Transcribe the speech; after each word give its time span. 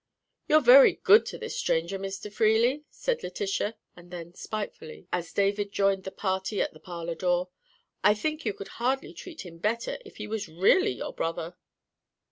"You're 0.47 0.61
very 0.61 0.93
good 0.93 1.27
to 1.27 1.37
this 1.37 1.55
stranger, 1.55 1.99
Mr. 1.99 2.33
Freely," 2.33 2.85
said 2.89 3.21
Letitia; 3.21 3.77
and 3.95 4.09
then 4.09 4.33
spitefully, 4.33 5.05
as 5.13 5.31
David 5.31 5.71
joined 5.71 6.05
the 6.05 6.11
party 6.11 6.59
at 6.59 6.73
the 6.73 6.79
parlour 6.79 7.13
door, 7.13 7.49
"I 8.03 8.15
think 8.15 8.43
you 8.43 8.55
could 8.55 8.69
hardly 8.81 9.13
treat 9.13 9.45
him 9.45 9.59
better, 9.59 9.99
if 10.03 10.17
he 10.17 10.25
was 10.25 10.47
really 10.49 10.89
your 10.93 11.13
brother." 11.13 11.55